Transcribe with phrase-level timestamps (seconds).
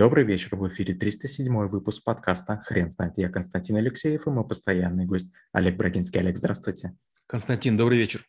[0.00, 3.12] Добрый вечер, в эфире 307 выпуск подкаста «Хрен знает».
[3.18, 6.20] Я Константин Алексеев и мой постоянный гость Олег Брагинский.
[6.20, 6.96] Олег, здравствуйте.
[7.26, 8.26] Константин, добрый вечер.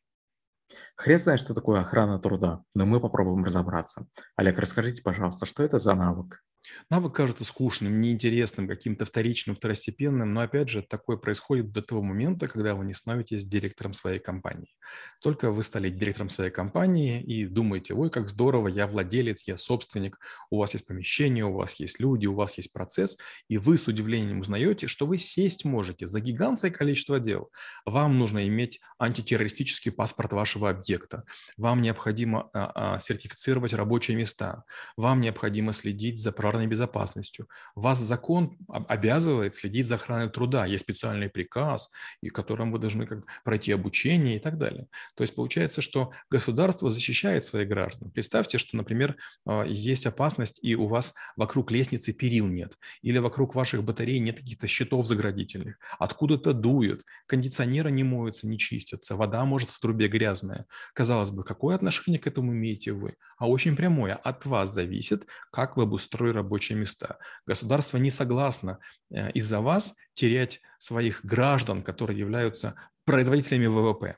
[0.98, 4.06] Хрен знает, что такое охрана труда, но мы попробуем разобраться.
[4.36, 6.44] Олег, расскажите, пожалуйста, что это за навык?
[6.90, 12.48] Навык кажется скучным, неинтересным, каким-то вторичным, второстепенным, но опять же такое происходит до того момента,
[12.48, 14.76] когда вы не становитесь директором своей компании.
[15.22, 20.20] Только вы стали директором своей компании и думаете, ой, как здорово, я владелец, я собственник,
[20.50, 23.88] у вас есть помещение, у вас есть люди, у вас есть процесс, и вы с
[23.88, 27.52] удивлением узнаете, что вы сесть можете за гигантское количество дел.
[27.86, 31.24] Вам нужно иметь антитеррористический паспорт вашего объекта,
[31.58, 34.64] вам необходимо а, а, сертифицировать рабочие места,
[34.98, 37.48] вам необходимо следить за пожарной безопасностью.
[37.76, 40.66] Вас закон обязывает следить за охраной труда.
[40.66, 44.88] Есть специальный приказ, и которым вы должны как пройти обучение и так далее.
[45.16, 48.12] То есть получается, что государство защищает своих граждан.
[48.12, 53.56] Представьте, что, например, а, есть опасность, и у вас вокруг лестницы перил нет, или вокруг
[53.56, 59.70] ваших батарей нет каких-то щитов заградительных, откуда-то дует, кондиционеры не моются, не чистятся, вода может
[59.70, 60.66] в трубе грязная.
[60.94, 63.16] Казалось бы, какое отношение к этому имеете вы?
[63.38, 64.16] А очень прямое.
[64.16, 67.18] От вас зависит, как вы обустроили рабочие места.
[67.46, 72.76] Государство не согласно э, из-за вас терять своих граждан, которые являются
[73.06, 74.18] производителями ВВП.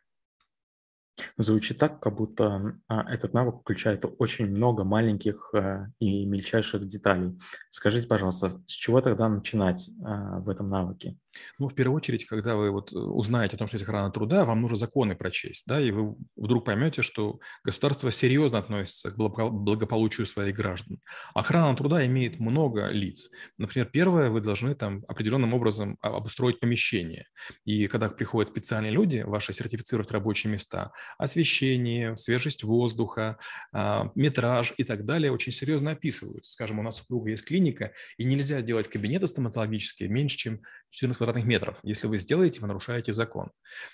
[1.37, 7.37] Звучит так, как будто а, этот навык включает очень много маленьких а, и мельчайших деталей.
[7.69, 11.17] Скажите, пожалуйста, с чего тогда начинать а, в этом навыке?
[11.59, 14.45] Ну, в первую очередь, когда вы вот э, узнаете о том, что есть охрана труда,
[14.45, 20.27] вам нужно законы прочесть, да, и вы вдруг поймете, что государство серьезно относится к благополучию
[20.27, 20.99] своих граждан.
[21.33, 23.29] Охрана труда имеет много лиц.
[23.57, 27.25] Например, первое, вы должны там определенным образом обустроить помещение.
[27.65, 33.37] И когда приходят специальные люди, ваши сертифицировать рабочие места, освещение, свежесть воздуха,
[33.71, 36.45] а, метраж и так далее очень серьезно описывают.
[36.45, 40.61] Скажем, у нас в кругу есть клиника, и нельзя делать кабинеты стоматологические меньше, чем
[40.93, 41.77] 14 квадратных метров.
[41.81, 43.49] Если вы сделаете, вы нарушаете закон.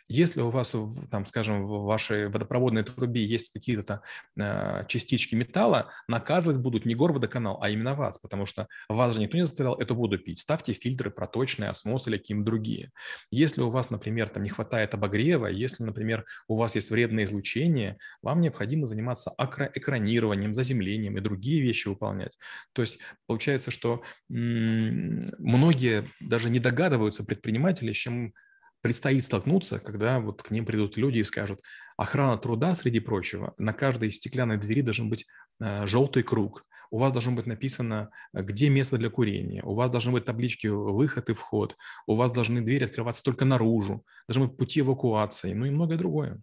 [0.09, 0.75] Если у вас,
[1.09, 4.01] там, скажем, в вашей водопроводной трубе есть какие-то
[4.37, 9.37] э, частички металла, наказывать будут не горводоканал, а именно вас, потому что вас же никто
[9.37, 10.39] не заставлял эту воду пить.
[10.39, 12.91] Ставьте фильтры проточные, осмос или какие-то другие.
[13.31, 17.97] Если у вас, например, там не хватает обогрева, если, например, у вас есть вредное излучение,
[18.21, 22.37] вам необходимо заниматься экранированием, заземлением и другие вещи выполнять.
[22.73, 28.33] То есть получается, что многие даже не догадываются, догадываются предприниматели, с чем
[28.81, 31.61] предстоит столкнуться, когда вот к ним придут люди и скажут,
[31.97, 35.25] охрана труда, среди прочего, на каждой стеклянной двери должен быть
[35.61, 40.11] э, желтый круг, у вас должно быть написано, где место для курения, у вас должны
[40.11, 41.75] быть таблички выход и вход,
[42.07, 46.41] у вас должны двери открываться только наружу, должны быть пути эвакуации, ну и многое другое.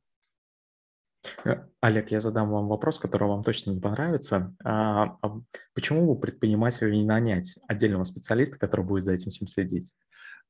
[1.44, 4.54] Э, Олег, я задам вам вопрос, который вам точно не понравится.
[4.64, 5.40] А, а
[5.74, 9.94] почему бы предпринимателю не нанять отдельного специалиста, который будет за этим всем следить?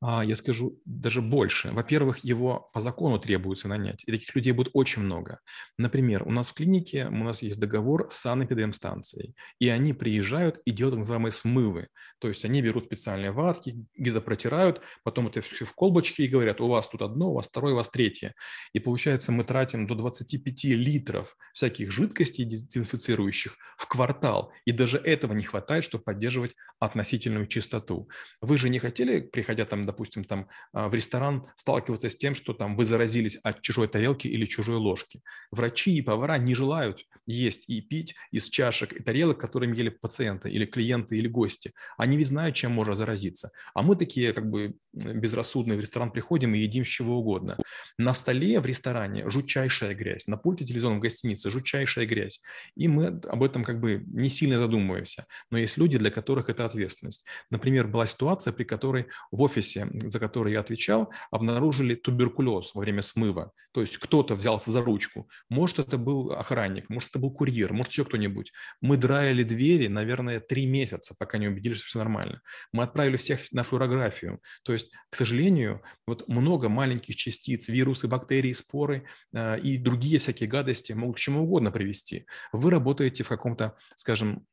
[0.03, 1.71] А, я скажу даже больше.
[1.71, 5.41] Во-первых, его по закону требуется нанять, и таких людей будет очень много.
[5.79, 10.71] Например, у нас в клинике у нас есть договор с санэпидемстанцией, и они приезжают и
[10.71, 11.89] делают так называемые смывы.
[12.19, 16.61] То есть они берут специальные ватки, где-то протирают, потом это все в колбочке и говорят,
[16.61, 18.35] у вас тут одно, у вас второе, у вас третье.
[18.75, 25.33] И получается, мы тратим до 25 литров всяких жидкостей дезинфицирующих в квартал, и даже этого
[25.33, 28.09] не хватает, чтобы поддерживать относительную чистоту.
[28.43, 32.53] Вы же не хотели, приходя там допустим, там а, в ресторан сталкиваться с тем, что
[32.53, 35.23] там вы заразились от чужой тарелки или чужой ложки.
[35.51, 40.51] Врачи и повара не желают есть и пить из чашек и тарелок, которыми ели пациенты
[40.51, 41.73] или клиенты или гости.
[41.99, 43.51] Они ведь знают, чем можно заразиться.
[43.75, 47.59] А мы такие как бы безрассудные в ресторан приходим и едим с чего угодно.
[47.99, 52.41] На столе в ресторане жутчайшая грязь, на пульте телевизионном в гостинице жутчайшая грязь.
[52.77, 55.27] И мы об этом как бы не сильно задумываемся.
[55.51, 57.27] Но есть люди, для которых это ответственность.
[57.51, 62.81] Например, была ситуация, при которой в офисе офисе, за который я отвечал, обнаружили туберкулез во
[62.81, 63.53] время смыва.
[63.73, 65.29] То есть кто-то взялся за ручку.
[65.51, 68.53] Может, это был охранник, может, это был курьер, может, еще кто-нибудь.
[68.81, 72.41] Мы драили двери, наверное, три месяца, пока не убедились, что все нормально.
[72.73, 74.41] Мы отправили всех на флюорографию.
[74.65, 80.49] То есть, к сожалению, вот много маленьких частиц, вирусы, бактерии, споры э, и другие всякие
[80.49, 82.27] гадости могут к чему угодно привести.
[82.53, 84.47] Вы работаете в каком-то, скажем,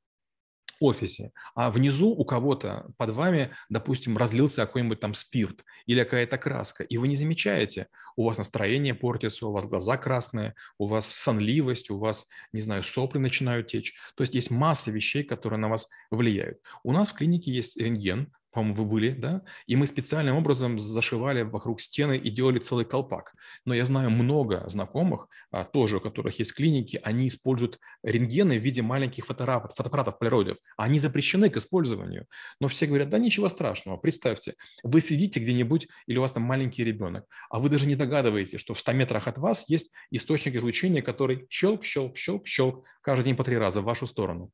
[0.80, 6.84] офисе, а внизу у кого-то под вами, допустим, разлился какой-нибудь там спирт или какая-то краска,
[6.84, 11.90] и вы не замечаете, у вас настроение портится, у вас глаза красные, у вас сонливость,
[11.90, 13.96] у вас, не знаю, сопли начинают течь.
[14.16, 16.60] То есть есть масса вещей, которые на вас влияют.
[16.84, 21.42] У нас в клинике есть рентген, по-моему, вы были, да, и мы специальным образом зашивали
[21.42, 23.34] вокруг стены и делали целый колпак.
[23.66, 28.62] Но я знаю много знакомых, а, тоже у которых есть клиники, они используют рентгены в
[28.62, 30.58] виде маленьких фотоаппаратов, фотоаппаратов полироидов.
[30.78, 32.28] Они запрещены к использованию.
[32.60, 34.54] Но все говорят, да ничего страшного, представьте,
[34.84, 38.74] вы сидите где-нибудь или у вас там маленький ребенок, а вы даже не догадываетесь, что
[38.74, 43.36] в 100 метрах от вас есть источник излучения, который щелк, щелк, щелк, щелк каждый день
[43.36, 44.52] по три раза в вашу сторону.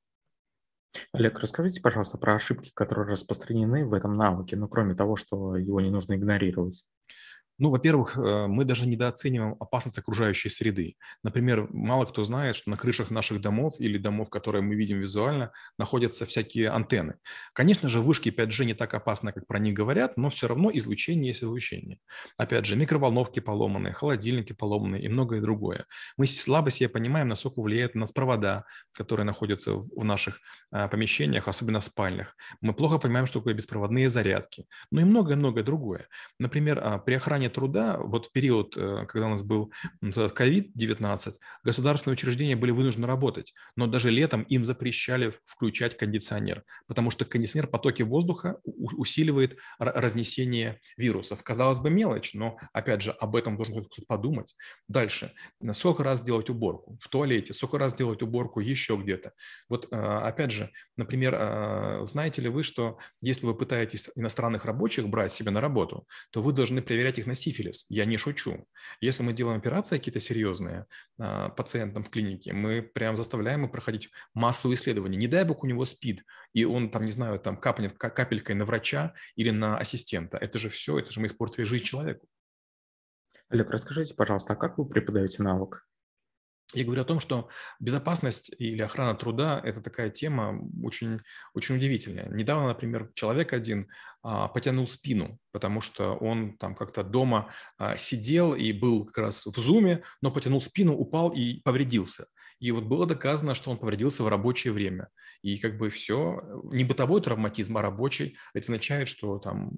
[1.13, 5.81] Олег, расскажите, пожалуйста, про ошибки, которые распространены в этом навыке, ну, кроме того, что его
[5.81, 6.83] не нужно игнорировать.
[7.59, 10.95] Ну, во-первых, э, мы даже недооцениваем опасность окружающей среды.
[11.23, 15.51] Например, мало кто знает, что на крышах наших домов или домов, которые мы видим визуально,
[15.77, 17.15] находятся всякие антенны.
[17.53, 21.27] Конечно же, вышки 5G не так опасны, как про них говорят, но все равно излучение
[21.27, 21.99] есть излучение.
[22.37, 25.85] Опять же, микроволновки поломанные, холодильники поломанные и многое другое.
[26.15, 28.63] Мы слабо себе понимаем, насколько влияют на нас провода,
[28.93, 30.39] которые находятся в наших
[30.71, 32.35] а, помещениях, особенно в спальнях.
[32.61, 34.65] Мы плохо понимаем, что такое беспроводные зарядки.
[34.91, 36.07] Ну и многое-многое другое.
[36.39, 42.13] Например, а, при охране труда, вот в период, э, когда у нас был COVID-19, государственные
[42.13, 48.03] учреждения были вынуждены работать, но даже летом им запрещали включать кондиционер, потому что кондиционер потоки
[48.03, 51.43] воздуха усиливает разнесение вирусов.
[51.43, 54.55] Казалось бы, мелочь, но, опять же, об этом должен кто-то подумать.
[54.87, 55.33] Дальше.
[55.73, 56.97] Сколько раз делать уборку?
[57.01, 57.53] В туалете.
[57.53, 59.33] Сколько раз делать уборку еще где-то?
[59.67, 65.07] Вот, э, опять же, например, э, знаете ли вы, что если вы пытаетесь иностранных рабочих
[65.07, 67.85] брать себе на работу, то вы должны проверять их на сифилис.
[67.89, 68.67] Я не шучу.
[69.01, 70.85] Если мы делаем операции какие-то серьезные
[71.17, 75.17] а, пациентам в клинике, мы прям заставляем их проходить массу исследований.
[75.17, 78.65] Не дай бог у него спид, и он там, не знаю, там капнет капелькой на
[78.65, 80.37] врача или на ассистента.
[80.37, 82.27] Это же все, это же мы испортили жизнь человеку.
[83.49, 85.85] Олег, расскажите, пожалуйста, а как вы преподаете навык?
[86.73, 87.49] Я говорю о том, что
[87.79, 91.19] безопасность или охрана труда– это такая тема очень,
[91.55, 92.29] очень удивительная.
[92.29, 93.87] Недавно, например, человек один
[94.21, 99.47] а, потянул спину, потому что он там как-то дома а, сидел и был как раз
[99.47, 102.27] в зуме, но потянул спину, упал и повредился.
[102.59, 105.09] И вот было доказано, что он повредился в рабочее время.
[105.41, 106.41] И как бы все,
[106.71, 109.71] не бытовой травматизм, а рабочий, это означает, что там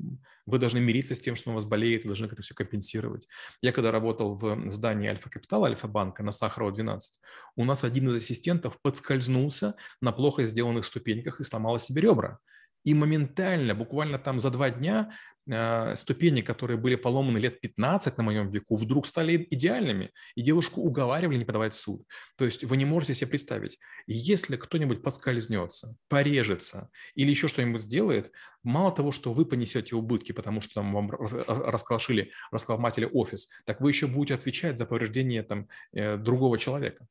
[0.48, 3.28] вы должны мириться с тем, что у вас болеет, вы должны это все компенсировать.
[3.62, 7.20] Я когда работал в здании Альфа Капитала, Альфа-банка на Сахарова 12,
[7.56, 12.40] у нас один из ассистентов подскользнулся на плохо сделанных ступеньках и сломал себе ребра.
[12.84, 15.12] И моментально, буквально там за два дня,
[15.48, 20.82] э, ступени, которые были поломаны лет 15 на моем веку, вдруг стали идеальными, и девушку
[20.82, 22.04] уговаривали не подавать в суд.
[22.38, 28.32] То есть вы не можете себе представить, если кто-нибудь подскользнется, порежется или еще что-нибудь сделает,
[28.64, 33.92] мало того, что вы понесете убытки, потому что там вам расколошили, расколматили офис, так вы
[33.92, 37.06] еще будете отвечать за повреждение там, э, другого человека.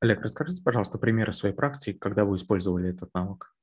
[0.00, 3.54] Олег, расскажите, пожалуйста, примеры своей практики, когда вы использовали этот навык.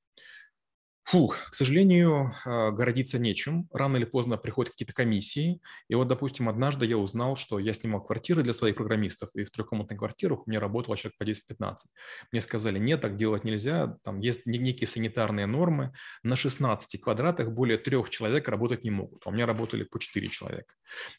[1.12, 3.68] Фух, к сожалению, а, городиться нечем.
[3.74, 5.60] Рано или поздно приходят какие-то комиссии.
[5.90, 9.52] И вот, допустим, однажды я узнал, что я снимал квартиры для своих программистов, и в
[9.52, 11.76] трехкомнатных квартирах у меня работало человек по 10-15.
[12.32, 15.92] Мне сказали, нет, так делать нельзя, там есть некие санитарные нормы.
[16.24, 19.24] На 16 квадратах более трех человек работать не могут.
[19.26, 20.76] А у меня работали по 4 человека.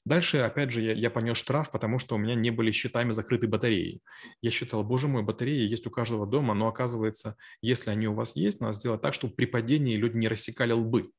[0.06, 3.46] Дальше, опять же, я, я понес штраф, потому что у меня не были счетами закрыты
[3.46, 4.00] батареи.
[4.40, 8.36] Я считал, боже мой, батареи есть у каждого дома, но оказывается, если они у вас
[8.36, 11.10] есть, надо сделать так, чтобы при падении падении люди не рассекали лбы.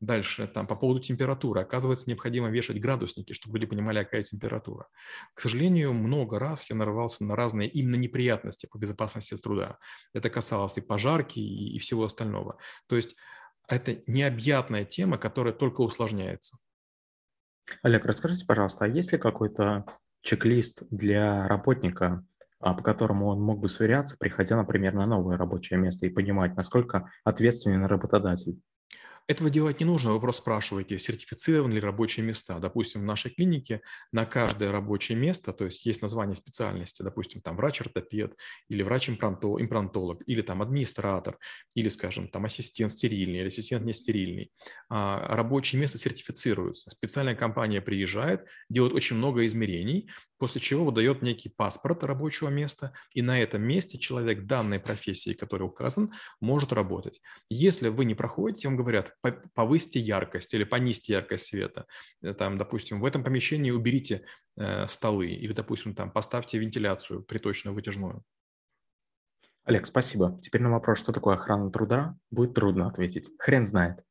[0.00, 1.62] Дальше, там, по поводу температуры.
[1.62, 4.86] Оказывается, необходимо вешать градусники, чтобы люди понимали, какая температура.
[5.34, 9.78] К сожалению, много раз я нарывался на разные именно неприятности по безопасности труда.
[10.12, 12.58] Это касалось и пожарки, и, и всего остального.
[12.86, 13.16] То есть
[13.68, 16.58] это необъятная тема, которая только усложняется.
[17.82, 19.86] Олег, расскажите, пожалуйста, а есть ли какой-то
[20.20, 22.26] чек-лист для работника,
[22.72, 27.10] по которому он мог бы сверяться, приходя, например, на новое рабочее место и понимать, насколько
[27.24, 28.58] ответственен работодатель.
[29.26, 32.58] Этого делать не нужно, вы просто спрашиваете, сертифицированы ли рабочие места.
[32.58, 33.80] Допустим, в нашей клинике
[34.12, 38.36] на каждое рабочее место, то есть есть название специальности, допустим, там врач-ортопед
[38.68, 41.38] или врач-имплантолог, или там администратор,
[41.74, 44.52] или, скажем, там ассистент стерильный или ассистент нестерильный.
[44.90, 46.90] А рабочее место сертифицируется.
[46.90, 53.22] Специальная компания приезжает, делает очень много измерений, после чего выдает некий паспорт рабочего места, и
[53.22, 57.20] на этом месте человек данной профессии, который указан, может работать.
[57.48, 59.14] Если вы не проходите, вам говорят,
[59.54, 61.86] повысьте яркость или понизьте яркость света.
[62.22, 64.24] Э, там, допустим, в этом помещении уберите
[64.56, 68.24] э, столы или, допустим, там поставьте вентиляцию приточную, вытяжную.
[69.64, 70.38] Олег, спасибо.
[70.42, 73.30] Теперь на вопрос, что такое охрана труда, будет трудно ответить.
[73.38, 74.04] Хрен знает.